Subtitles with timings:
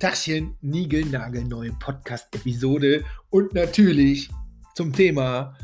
[0.00, 1.04] Tachchen, Nigel,
[1.46, 4.30] neue Podcast-Episode und natürlich
[4.74, 5.54] zum Thema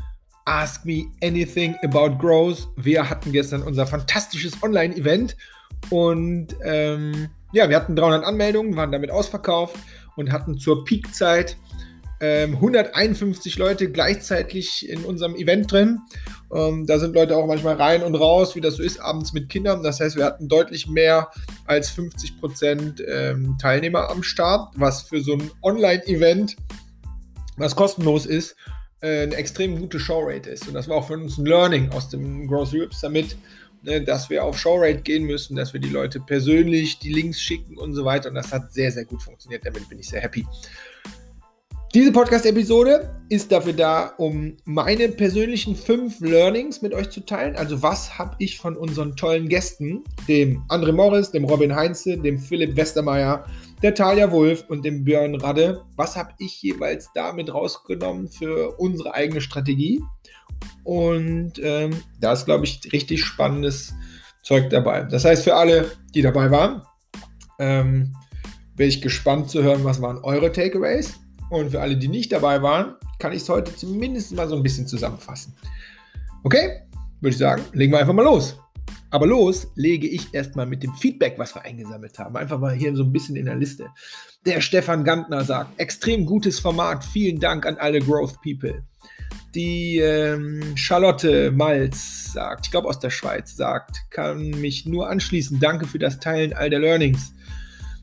[0.45, 2.67] Ask Me Anything About Growth.
[2.75, 5.35] Wir hatten gestern unser fantastisches Online-Event
[5.89, 9.75] und ähm, ja, wir hatten 300 Anmeldungen, waren damit ausverkauft
[10.17, 11.57] und hatten zur Peakzeit
[12.19, 15.99] ähm, 151 Leute gleichzeitig in unserem Event drin.
[16.53, 19.49] Ähm, da sind Leute auch manchmal rein und raus, wie das so ist, abends mit
[19.49, 19.83] Kindern.
[19.83, 21.29] Das heißt, wir hatten deutlich mehr
[21.65, 26.55] als 50 Prozent ähm, Teilnehmer am Start, was für so ein Online-Event,
[27.57, 28.55] was kostenlos ist,
[29.01, 30.67] äh, eine extrem gute Showrate ist.
[30.67, 33.37] Und das war auch für uns ein Learning aus dem Growth Europe Summit,
[33.83, 37.77] ne, dass wir auf Showrate gehen müssen, dass wir die Leute persönlich die Links schicken
[37.77, 38.29] und so weiter.
[38.29, 39.65] Und das hat sehr, sehr gut funktioniert.
[39.65, 40.45] Damit bin ich sehr happy.
[41.93, 47.55] Diese Podcast-Episode ist dafür da, um meine persönlichen fünf Learnings mit euch zu teilen.
[47.55, 52.39] Also was habe ich von unseren tollen Gästen, dem André Morris, dem Robin Heinze, dem
[52.39, 53.45] Philipp Westermeier,
[53.81, 59.13] der Talia Wolf und dem Björn Radde, was habe ich jeweils damit rausgenommen für unsere
[59.13, 60.03] eigene Strategie?
[60.83, 63.93] Und ähm, da ist, glaube ich, richtig spannendes
[64.43, 65.03] Zeug dabei.
[65.03, 66.81] Das heißt, für alle, die dabei waren,
[67.59, 68.13] ähm,
[68.75, 71.17] bin ich gespannt zu hören, was waren eure Takeaways
[71.49, 74.63] und für alle, die nicht dabei waren, kann ich es heute zumindest mal so ein
[74.63, 75.55] bisschen zusammenfassen.
[76.43, 76.81] Okay?
[77.21, 78.57] Würde ich sagen, legen wir einfach mal los.
[79.09, 82.35] Aber los lege ich erstmal mit dem Feedback, was wir eingesammelt haben.
[82.35, 83.87] Einfach mal hier so ein bisschen in der Liste.
[84.45, 88.83] Der Stefan Gantner sagt, extrem gutes Format, vielen Dank an alle Growth People.
[89.55, 95.59] Die ähm, Charlotte Malz sagt, ich glaube aus der Schweiz, sagt, kann mich nur anschließen.
[95.59, 97.33] Danke für das Teilen all der Learnings.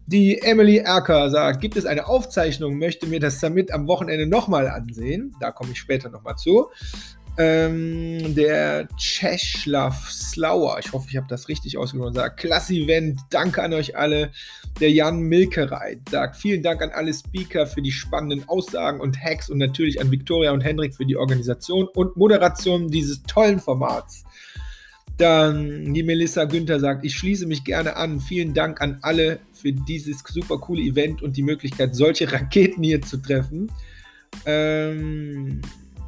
[0.06, 4.69] Die Emily Erker sagt, gibt es eine Aufzeichnung, möchte mir das Summit am Wochenende nochmal
[4.69, 5.34] ansehen.
[5.41, 6.69] Da komme ich später nochmal zu.
[7.36, 13.61] Ähm, der Czeslaw Slauer, ich hoffe, ich habe das richtig ausgesprochen, sagt, klasse Event, danke
[13.62, 14.30] an euch alle.
[14.78, 19.48] Der Jan Milkereit sagt, vielen Dank an alle Speaker für die spannenden Aussagen und Hacks
[19.48, 24.24] und natürlich an Victoria und Hendrik für die Organisation und Moderation dieses tollen Formats.
[25.17, 28.20] Dann die Melissa Günther sagt, ich schließe mich gerne an.
[28.20, 33.01] Vielen Dank an alle für dieses super coole Event und die Möglichkeit, solche Raketen hier
[33.01, 33.73] zu treffen.
[34.45, 35.63] Ähm,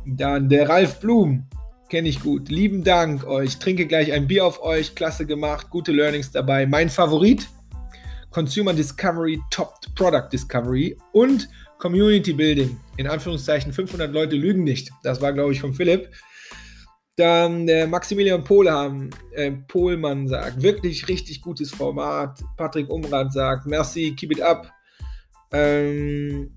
[0.05, 1.45] dann der Ralf Blum,
[1.89, 2.51] kenne ich gut.
[2.51, 3.59] Lieben Dank euch.
[3.59, 4.95] Trinke gleich ein Bier auf euch.
[4.95, 5.71] Klasse gemacht.
[5.71, 6.67] Gute Learnings dabei.
[6.67, 7.49] Mein Favorit:
[8.31, 12.77] Consumer Discovery, Top Product Discovery und Community Building.
[12.99, 14.91] In Anführungszeichen 500 Leute lügen nicht.
[15.03, 16.11] Das war, glaube ich, von Philipp.
[17.17, 22.41] Dann der Maximilian Pohlmann, äh, Pohlmann sagt, wirklich richtig gutes Format.
[22.59, 24.71] Patrick Umrad sagt, merci, keep it up.
[25.51, 26.51] Ähm,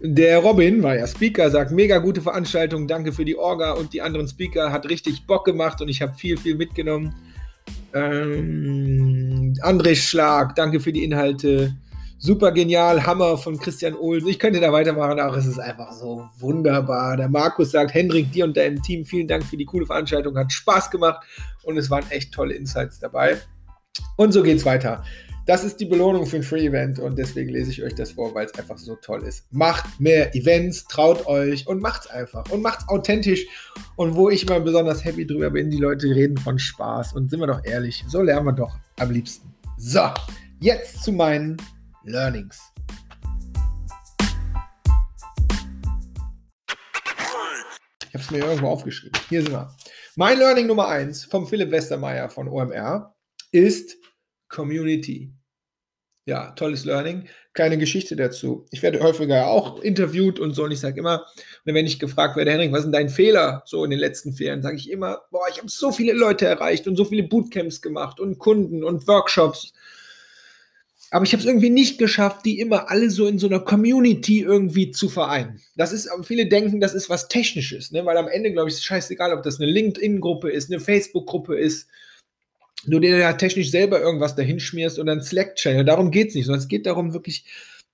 [0.00, 4.02] der Robin war ja Speaker, sagt, mega gute Veranstaltung, danke für die Orga und die
[4.02, 7.14] anderen Speaker, hat richtig Bock gemacht und ich habe viel, viel mitgenommen.
[7.94, 11.74] Ähm, André Schlag, danke für die Inhalte.
[12.18, 14.28] Super genial, Hammer von Christian Olsen.
[14.28, 17.18] Ich könnte da weitermachen, aber es ist einfach so wunderbar.
[17.18, 20.50] Der Markus sagt, Hendrik, dir und deinem Team, vielen Dank für die coole Veranstaltung, hat
[20.50, 21.26] Spaß gemacht
[21.64, 23.36] und es waren echt tolle Insights dabei.
[24.16, 25.04] Und so geht's weiter.
[25.44, 28.46] Das ist die Belohnung für ein Free-Event und deswegen lese ich euch das vor, weil
[28.46, 29.44] es einfach so toll ist.
[29.52, 33.46] Macht mehr Events, traut euch und macht's einfach und macht's authentisch.
[33.96, 37.40] Und wo ich mal besonders happy drüber bin, die Leute reden von Spaß und sind
[37.40, 39.54] wir doch ehrlich, so lernen wir doch am liebsten.
[39.76, 40.08] So,
[40.60, 41.58] jetzt zu meinen
[42.06, 42.72] Learnings.
[48.00, 49.20] Ich habe es mir irgendwo aufgeschrieben.
[49.28, 49.74] Hier sind wir.
[50.14, 53.14] Mein Learning Nummer 1 vom Philipp Westermeier von OMR
[53.50, 53.96] ist
[54.48, 55.32] Community.
[56.28, 57.28] Ja, tolles Learning.
[57.52, 58.66] Kleine Geschichte dazu.
[58.70, 61.26] Ich werde häufiger auch interviewt und so und ich sage immer,
[61.64, 64.76] wenn ich gefragt werde, Henrik, was denn dein Fehler so in den letzten Ferien, sage
[64.76, 68.38] ich immer, boah, ich habe so viele Leute erreicht und so viele Bootcamps gemacht und
[68.38, 69.72] Kunden und Workshops
[71.10, 74.40] aber ich habe es irgendwie nicht geschafft, die immer alle so in so einer Community
[74.40, 75.60] irgendwie zu vereinen.
[75.76, 78.04] Das ist, viele denken, das ist was Technisches, ne?
[78.04, 81.56] weil am Ende, glaube ich, ist es scheißegal, ob das eine LinkedIn-Gruppe ist, eine Facebook-Gruppe
[81.56, 81.88] ist,
[82.86, 85.84] du dir ja technisch selber irgendwas dahin schmierst oder ein Slack-Channel.
[85.84, 87.44] Darum geht es nicht, sondern es geht darum, wirklich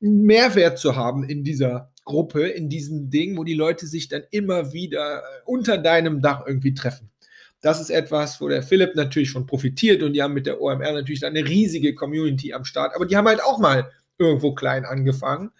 [0.03, 4.23] einen Mehrwert zu haben in dieser Gruppe, in diesem Ding, wo die Leute sich dann
[4.31, 7.12] immer wieder unter deinem Dach irgendwie treffen.
[7.63, 10.93] Das ist etwas, wo der Philipp natürlich von profitiert und die haben mit der OMR
[10.93, 15.53] natürlich eine riesige Community am Start, aber die haben halt auch mal irgendwo klein angefangen.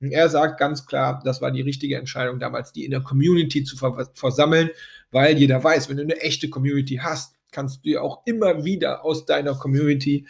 [0.00, 3.64] Und er sagt ganz klar, das war die richtige Entscheidung damals, die in der Community
[3.64, 3.76] zu
[4.14, 4.70] versammeln,
[5.10, 9.04] weil jeder weiß, wenn du eine echte Community hast, kannst du ja auch immer wieder
[9.04, 10.26] aus deiner Community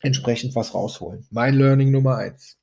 [0.00, 1.26] entsprechend was rausholen.
[1.30, 2.58] Mein Learning Nummer eins.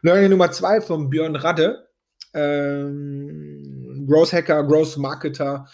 [0.00, 1.88] Learning Nummer zwei von Björn Radde,
[2.32, 5.66] ähm, Growth Hacker, Growth Marketer,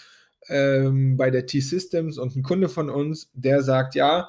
[0.49, 4.29] ähm, bei der T-Systems und ein Kunde von uns, der sagt, ja,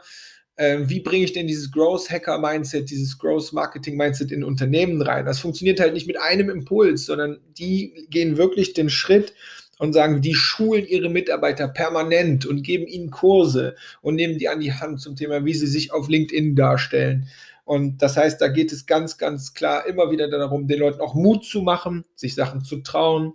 [0.55, 5.01] äh, wie bringe ich denn dieses Growth Hacker Mindset, dieses Growth Marketing Mindset in Unternehmen
[5.01, 5.25] rein?
[5.25, 9.33] Das funktioniert halt nicht mit einem Impuls, sondern die gehen wirklich den Schritt
[9.77, 14.61] und sagen, die schulen ihre Mitarbeiter permanent und geben ihnen Kurse und nehmen die an
[14.61, 17.27] die Hand zum Thema, wie sie sich auf LinkedIn darstellen.
[17.65, 21.15] Und das heißt, da geht es ganz, ganz klar immer wieder darum, den Leuten auch
[21.15, 23.33] Mut zu machen, sich Sachen zu trauen.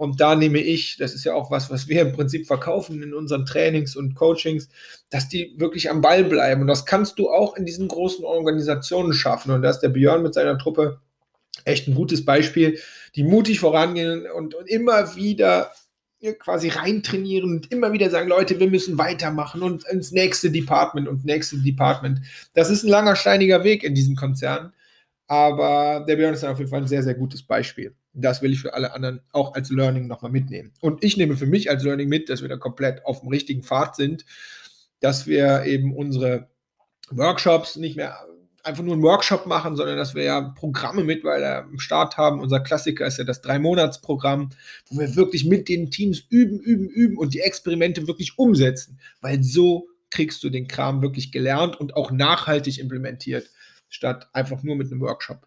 [0.00, 3.12] Und da nehme ich, das ist ja auch was, was wir im Prinzip verkaufen in
[3.12, 4.70] unseren Trainings und Coachings,
[5.10, 6.62] dass die wirklich am Ball bleiben.
[6.62, 9.50] Und das kannst du auch in diesen großen Organisationen schaffen.
[9.50, 11.00] Und da ist der Björn mit seiner Truppe
[11.66, 12.78] echt ein gutes Beispiel,
[13.14, 15.70] die mutig vorangehen und, und immer wieder
[16.38, 21.26] quasi reintrainieren und immer wieder sagen, Leute, wir müssen weitermachen und ins nächste Department und
[21.26, 22.22] nächste Department.
[22.54, 24.72] Das ist ein langer, steiniger Weg in diesen Konzernen,
[25.26, 27.94] aber der Björn ist auf jeden Fall ein sehr, sehr gutes Beispiel.
[28.12, 30.72] Das will ich für alle anderen auch als Learning nochmal mitnehmen.
[30.80, 33.62] Und ich nehme für mich als Learning mit, dass wir da komplett auf dem richtigen
[33.62, 34.24] Pfad sind,
[35.00, 36.48] dass wir eben unsere
[37.10, 38.18] Workshops nicht mehr
[38.62, 42.16] einfach nur einen Workshop machen, sondern dass wir ja Programme mit, weil wir im Start
[42.16, 42.40] haben.
[42.40, 44.50] Unser Klassiker ist ja das Drei-Monats-Programm,
[44.88, 49.42] wo wir wirklich mit den Teams üben, üben, üben und die Experimente wirklich umsetzen, weil
[49.42, 53.48] so kriegst du den Kram wirklich gelernt und auch nachhaltig implementiert,
[53.88, 55.46] statt einfach nur mit einem Workshop.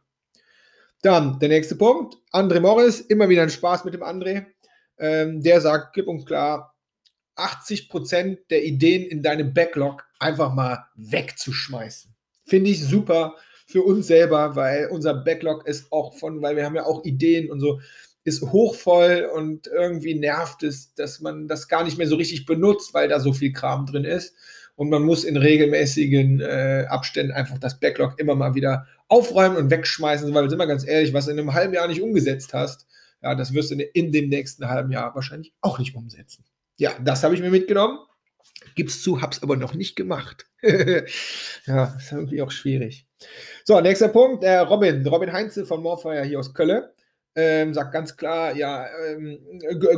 [1.04, 4.46] Dann der nächste Punkt, André Morris, immer wieder ein Spaß mit dem André.
[4.98, 6.78] Ähm, der sagt klipp und klar,
[7.36, 12.16] 80% der Ideen in deinem Backlog einfach mal wegzuschmeißen.
[12.46, 13.36] Finde ich super
[13.68, 17.52] für uns selber, weil unser Backlog ist auch von, weil wir haben ja auch Ideen
[17.52, 17.82] und so,
[18.24, 22.94] ist hochvoll und irgendwie nervt es, dass man das gar nicht mehr so richtig benutzt,
[22.94, 24.36] weil da so viel Kram drin ist.
[24.76, 29.70] Und man muss in regelmäßigen äh, Abständen einfach das Backlog immer mal wieder aufräumen und
[29.70, 32.88] wegschmeißen, weil, sind wir ganz ehrlich, was du in einem halben Jahr nicht umgesetzt hast,
[33.22, 36.44] ja, das wirst du in dem nächsten halben Jahr wahrscheinlich auch nicht umsetzen.
[36.78, 38.00] Ja, das habe ich mir mitgenommen.
[38.76, 40.48] Gib's zu, hab's aber noch nicht gemacht.
[40.62, 43.08] ja, ist irgendwie auch schwierig.
[43.64, 46.84] So, nächster Punkt, äh, Robin, Robin Heinze von Morfire hier aus Köln
[47.36, 49.40] ähm, sagt ganz klar, ja, ähm,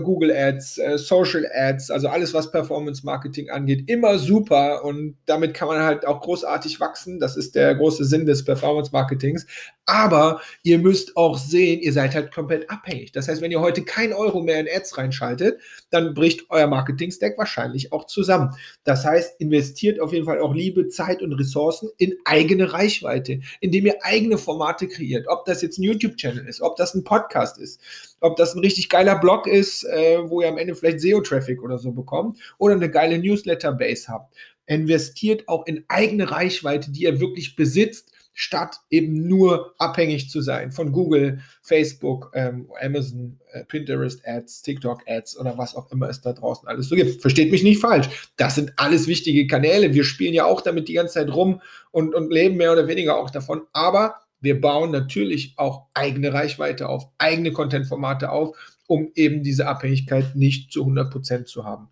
[0.04, 5.54] Google Ads, äh, Social Ads, also alles, was Performance Marketing angeht, immer super und damit
[5.54, 7.20] kann man halt auch großartig wachsen.
[7.20, 9.46] Das ist der große Sinn des Performance Marketings.
[9.88, 13.12] Aber ihr müsst auch sehen, ihr seid halt komplett abhängig.
[13.12, 15.60] Das heißt, wenn ihr heute kein Euro mehr in Ads reinschaltet,
[15.92, 18.56] dann bricht euer Marketing-Stack wahrscheinlich auch zusammen.
[18.84, 23.86] Das heißt, investiert auf jeden Fall auch Liebe, Zeit und Ressourcen in eigene Reichweite, indem
[23.86, 25.28] ihr eigene Formate kreiert.
[25.28, 27.82] Ob das jetzt ein YouTube-Channel ist, ob das ein Podcast Podcast ist.
[28.22, 31.78] Ob das ein richtig geiler Blog ist, äh, wo ihr am Ende vielleicht SEO-Traffic oder
[31.78, 34.34] so bekommt oder eine geile Newsletter-Base habt.
[34.68, 40.72] Investiert auch in eigene Reichweite, die ihr wirklich besitzt, statt eben nur abhängig zu sein
[40.72, 46.20] von Google, Facebook, ähm, Amazon, äh, Pinterest Ads, TikTok Ads oder was auch immer es
[46.20, 47.22] da draußen alles so gibt.
[47.22, 48.10] Versteht mich nicht falsch.
[48.36, 49.94] Das sind alles wichtige Kanäle.
[49.94, 51.62] Wir spielen ja auch damit die ganze Zeit rum
[51.92, 53.62] und, und leben mehr oder weniger auch davon.
[53.72, 58.56] Aber wir bauen natürlich auch eigene Reichweite auf, eigene Content-Formate auf,
[58.88, 61.90] um eben diese Abhängigkeit nicht zu 100% zu haben.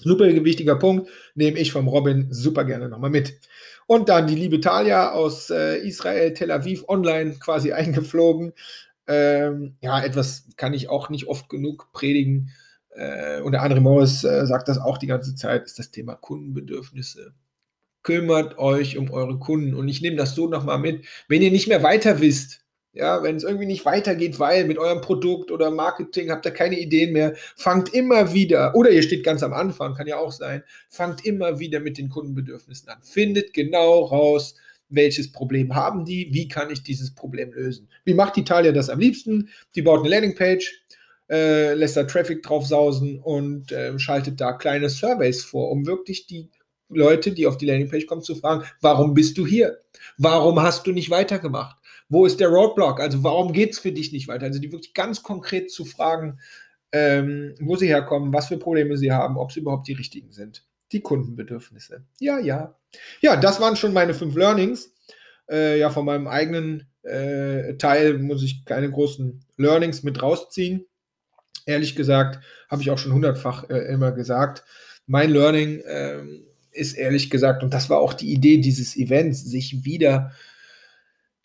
[0.00, 3.40] Super wichtiger Punkt, nehme ich vom Robin super gerne nochmal mit.
[3.86, 8.52] Und dann die liebe Talia aus äh, Israel, Tel Aviv, online quasi eingeflogen.
[9.08, 12.50] Ähm, ja, etwas kann ich auch nicht oft genug predigen.
[12.90, 16.14] Äh, und der andere Morris äh, sagt das auch die ganze Zeit, ist das Thema
[16.14, 17.34] Kundenbedürfnisse
[18.02, 19.74] kümmert euch um eure Kunden.
[19.74, 21.04] Und ich nehme das so nochmal mit.
[21.28, 25.00] Wenn ihr nicht mehr weiter wisst, ja, wenn es irgendwie nicht weitergeht, weil mit eurem
[25.00, 29.42] Produkt oder Marketing habt ihr keine Ideen mehr, fangt immer wieder, oder ihr steht ganz
[29.42, 32.98] am Anfang, kann ja auch sein, fangt immer wieder mit den Kundenbedürfnissen an.
[33.02, 34.56] Findet genau raus,
[34.88, 37.88] welches Problem haben die, wie kann ich dieses Problem lösen.
[38.04, 39.50] Wie macht Italia das am liebsten?
[39.74, 40.82] Die baut eine Landingpage,
[41.30, 46.26] äh, lässt da Traffic drauf sausen und äh, schaltet da kleine Surveys vor, um wirklich
[46.26, 46.48] die
[46.88, 49.78] Leute, die auf die Landingpage kommen, zu fragen, warum bist du hier?
[50.16, 51.76] Warum hast du nicht weitergemacht?
[52.08, 53.00] Wo ist der Roadblock?
[53.00, 54.46] Also warum geht es für dich nicht weiter?
[54.46, 56.40] Also die wirklich ganz konkret zu fragen,
[56.92, 60.64] ähm, wo sie herkommen, was für Probleme sie haben, ob sie überhaupt die richtigen sind.
[60.92, 62.04] Die Kundenbedürfnisse.
[62.18, 62.74] Ja, ja.
[63.20, 64.94] Ja, das waren schon meine fünf Learnings.
[65.50, 70.86] Äh, ja, von meinem eigenen äh, Teil muss ich keine großen Learnings mit rausziehen.
[71.66, 74.64] Ehrlich gesagt, habe ich auch schon hundertfach äh, immer gesagt.
[75.06, 76.47] Mein Learning ähm,
[76.78, 80.32] ist ehrlich gesagt, und das war auch die Idee dieses Events, sich wieder,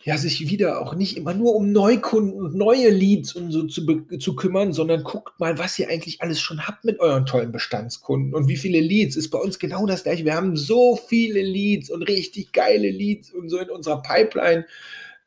[0.03, 3.85] ja, sich wieder auch nicht immer nur um Neukunden und neue Leads und so zu,
[4.19, 8.33] zu kümmern, sondern guckt mal, was ihr eigentlich alles schon habt mit euren tollen Bestandskunden
[8.33, 10.25] und wie viele Leads ist bei uns genau das gleiche.
[10.25, 14.65] Wir haben so viele Leads und richtig geile Leads und so in unserer Pipeline.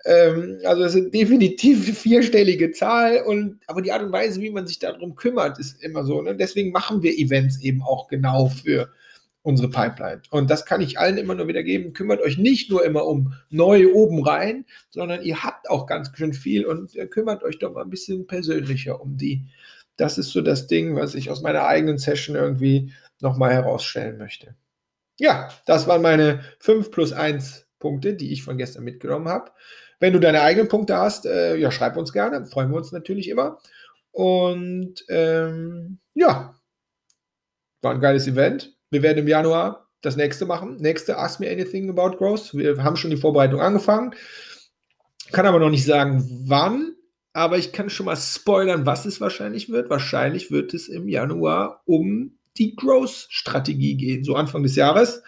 [0.04, 4.66] Ähm, also es sind definitiv vierstellige Zahl und aber die Art und Weise, wie man
[4.66, 6.22] sich darum kümmert, ist immer so.
[6.22, 6.36] Ne?
[6.36, 8.88] Deswegen machen wir Events eben auch genau für
[9.47, 10.23] unsere Pipeline.
[10.31, 11.93] Und das kann ich allen immer nur wieder geben.
[11.93, 16.33] Kümmert euch nicht nur immer um neue oben rein, sondern ihr habt auch ganz schön
[16.33, 19.47] viel und äh, kümmert euch doch mal ein bisschen persönlicher um die.
[19.97, 24.57] Das ist so das Ding, was ich aus meiner eigenen Session irgendwie nochmal herausstellen möchte.
[25.17, 29.53] Ja, das waren meine 5 plus 1 Punkte, die ich von gestern mitgenommen habe.
[30.00, 33.29] Wenn du deine eigenen Punkte hast, äh, ja, schreib uns gerne, freuen wir uns natürlich
[33.29, 33.61] immer.
[34.11, 36.57] Und ähm, ja,
[37.81, 38.75] war ein geiles Event.
[38.90, 40.76] Wir werden im Januar das nächste machen.
[40.76, 42.55] Nächste Ask Me Anything About Growth.
[42.55, 44.14] Wir haben schon die Vorbereitung angefangen.
[45.33, 46.95] Kann aber noch nicht sagen, wann.
[47.33, 49.90] Aber ich kann schon mal spoilern, was es wahrscheinlich wird.
[49.90, 54.25] Wahrscheinlich wird es im Januar um die Growth-Strategie gehen.
[54.25, 55.23] So Anfang des Jahres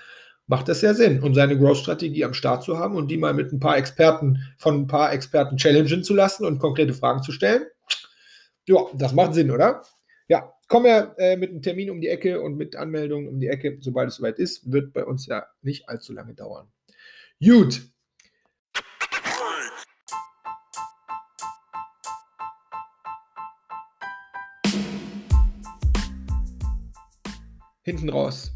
[0.47, 3.53] macht das ja Sinn, um seine Growth-Strategie am Start zu haben und die mal mit
[3.53, 7.65] ein paar Experten, von ein paar Experten challengen zu lassen und konkrete Fragen zu stellen.
[8.67, 9.83] Ja, das macht Sinn, oder?
[10.29, 13.49] Ja, kommen wir äh, mit einem Termin um die Ecke und mit Anmeldungen um die
[13.49, 14.71] Ecke, sobald es soweit ist.
[14.71, 16.71] Wird bei uns ja nicht allzu lange dauern.
[17.41, 17.83] Gut.
[27.83, 28.53] Hinten raus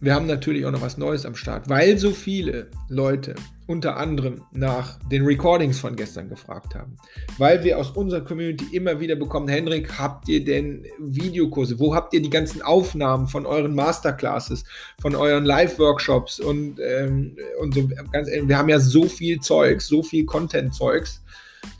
[0.00, 3.34] wir haben natürlich auch noch was Neues am Start, weil so viele Leute
[3.68, 6.96] unter anderem nach den Recordings von gestern gefragt haben.
[7.36, 11.78] Weil wir aus unserer Community immer wieder bekommen, Henrik, habt ihr denn Videokurse?
[11.78, 14.64] Wo habt ihr die ganzen Aufnahmen von euren Masterclasses,
[15.02, 20.02] von euren Live-Workshops und, ähm, und so ganz wir haben ja so viel Zeugs, so
[20.02, 21.22] viel Content-Zeugs.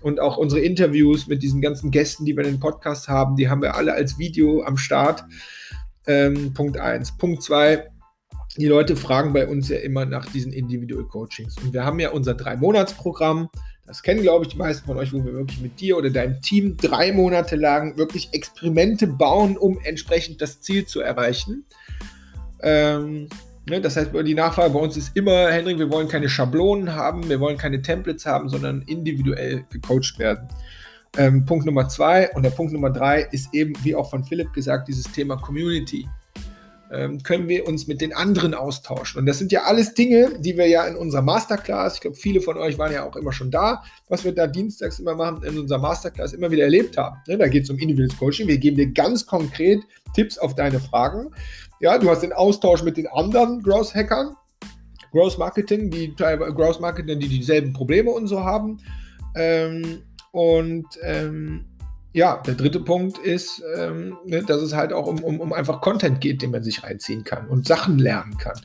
[0.02, 3.49] Und auch unsere Interviews mit diesen ganzen Gästen, die wir in den Podcast haben, die
[3.49, 5.25] haben wir alle als Video am Start.
[6.07, 7.16] Ähm, Punkt 1.
[7.16, 7.88] Punkt 2
[8.59, 11.57] die Leute fragen bei uns ja immer nach diesen Individual Coachings.
[11.62, 13.49] Und wir haben ja unser Drei-Monats-Programm.
[13.87, 16.41] Das kennen, glaube ich, die meisten von euch, wo wir wirklich mit dir oder deinem
[16.41, 21.65] Team drei Monate lang wirklich Experimente bauen, um entsprechend das Ziel zu erreichen.
[22.61, 23.29] Ähm,
[23.69, 27.29] ne, das heißt, die Nachfrage bei uns ist immer, Henrik, wir wollen keine Schablonen haben,
[27.29, 30.49] wir wollen keine Templates haben, sondern individuell gecoacht werden.
[31.17, 34.53] Ähm, Punkt Nummer zwei und der Punkt Nummer drei ist eben, wie auch von Philipp
[34.53, 36.07] gesagt, dieses Thema Community
[37.23, 39.21] können wir uns mit den anderen austauschen.
[39.21, 42.40] Und das sind ja alles Dinge, die wir ja in unserer Masterclass, ich glaube, viele
[42.40, 45.59] von euch waren ja auch immer schon da, was wir da dienstags immer machen, in
[45.59, 47.16] unserer Masterclass immer wieder erlebt haben.
[47.26, 47.37] Ne?
[47.37, 48.49] Da geht es um individuelles Coaching.
[48.49, 49.80] Wir geben dir ganz konkret
[50.14, 51.30] Tipps auf deine Fragen.
[51.80, 54.35] Ja, du hast den Austausch mit den anderen Growth-Hackern,
[55.12, 58.78] Growth Marketing, die Growth Marketing, die dieselben Probleme und so haben.
[59.37, 60.02] Ähm,
[60.33, 61.66] und ähm,
[62.19, 65.81] ja, der dritte Punkt ist, ähm, ne, dass es halt auch um, um, um einfach
[65.81, 68.61] Content geht, den man sich reinziehen kann und Sachen lernen kann.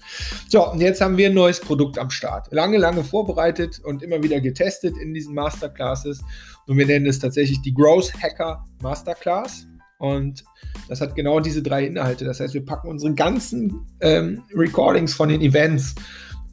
[0.50, 2.52] So, und jetzt haben wir ein neues Produkt am Start.
[2.52, 6.24] Lange, lange vorbereitet und immer wieder getestet in diesen Masterclasses.
[6.66, 9.68] Und wir nennen es tatsächlich die Growth Hacker Masterclass.
[10.00, 10.44] Und
[10.90, 12.26] das hat genau diese drei Inhalte.
[12.26, 15.94] Das heißt, wir packen unsere ganzen ähm, Recordings von den Events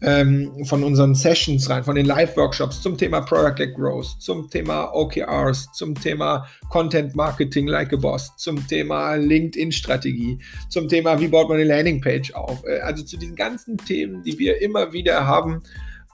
[0.02, 5.73] ähm, von unseren Sessions rein, von den Live-Workshops zum Thema Product-Led Growth, zum Thema OKRs,
[5.73, 10.38] zum Thema Content Marketing like a Boss, zum Thema LinkedIn-Strategie,
[10.69, 12.64] zum Thema, wie baut man eine Landingpage auf.
[12.64, 15.62] Äh, also zu diesen ganzen Themen, die wir immer wieder haben,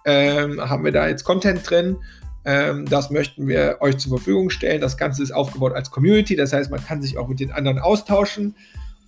[0.04, 1.98] ähm, haben wir da jetzt Content drin.
[2.44, 4.80] Ähm, das möchten wir euch zur Verfügung stellen.
[4.80, 7.78] Das Ganze ist aufgebaut als Community, das heißt, man kann sich auch mit den anderen
[7.78, 8.56] austauschen.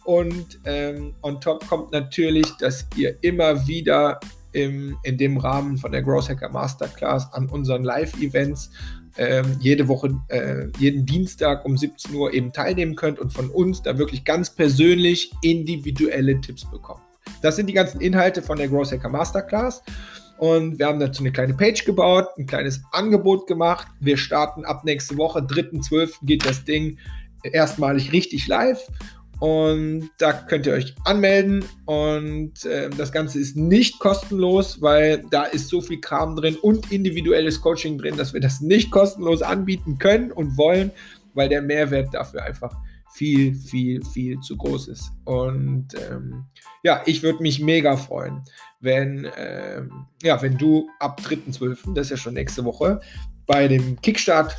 [0.04, 4.18] Und ähm, on top kommt natürlich, dass ihr immer wieder
[4.58, 8.70] im, in dem Rahmen von der Growth Hacker Masterclass an unseren Live-Events
[9.16, 13.82] ähm, jede Woche, äh, jeden Dienstag um 17 Uhr eben teilnehmen könnt und von uns
[13.82, 17.00] da wirklich ganz persönlich individuelle Tipps bekommt.
[17.42, 19.82] Das sind die ganzen Inhalte von der Growth Hacker Masterclass.
[20.38, 23.88] Und wir haben dazu eine kleine Page gebaut, ein kleines Angebot gemacht.
[23.98, 26.14] Wir starten ab nächste Woche, 3.12.
[26.22, 26.96] geht das Ding
[27.42, 28.80] erstmalig richtig live.
[29.40, 31.64] Und da könnt ihr euch anmelden.
[31.84, 36.90] Und äh, das Ganze ist nicht kostenlos, weil da ist so viel Kram drin und
[36.90, 40.90] individuelles Coaching drin, dass wir das nicht kostenlos anbieten können und wollen,
[41.34, 42.76] weil der Mehrwert dafür einfach
[43.12, 45.10] viel, viel, viel zu groß ist.
[45.24, 46.44] Und ähm,
[46.82, 48.42] ja, ich würde mich mega freuen,
[48.80, 53.00] wenn, ähm, ja, wenn du ab 3.12., das ist ja schon nächste Woche,
[53.46, 54.56] bei dem Kickstart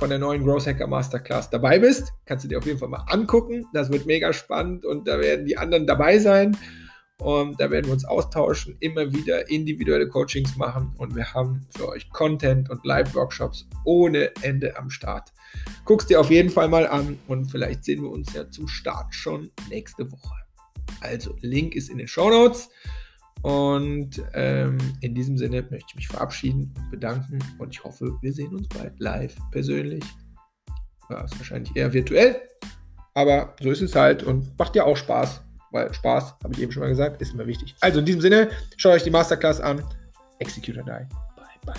[0.00, 2.14] von der neuen Growth Hacker Masterclass dabei bist.
[2.24, 3.66] Kannst du dir auf jeden Fall mal angucken.
[3.74, 6.56] Das wird mega spannend und da werden die anderen dabei sein.
[7.18, 11.86] Und da werden wir uns austauschen, immer wieder individuelle Coachings machen und wir haben für
[11.90, 15.34] euch Content und Live-Workshops ohne Ende am Start.
[15.84, 19.14] Guck's dir auf jeden Fall mal an und vielleicht sehen wir uns ja zum Start
[19.14, 20.34] schon nächste Woche.
[21.02, 22.70] Also, Link ist in den Show Notes.
[23.42, 28.54] Und ähm, in diesem Sinne möchte ich mich verabschieden bedanken und ich hoffe, wir sehen
[28.54, 30.04] uns bald live, persönlich.
[31.08, 32.36] Ja, ist wahrscheinlich eher virtuell,
[33.14, 35.42] aber so ist es halt und macht ja auch Spaß.
[35.72, 37.74] weil Spaß, habe ich eben schon mal gesagt, ist immer wichtig.
[37.80, 39.82] Also in diesem Sinne, schaut euch die Masterclass an.
[40.38, 41.06] Execute or Die.
[41.36, 41.74] Bye, bye.